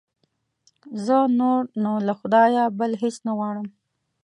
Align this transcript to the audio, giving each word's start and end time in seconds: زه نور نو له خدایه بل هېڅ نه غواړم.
زه 1.05 1.17
نور 1.39 1.61
نو 1.83 1.91
له 2.07 2.13
خدایه 2.19 2.63
بل 2.79 2.91
هېڅ 3.01 3.15
نه 3.27 3.31
غواړم. 3.37 3.67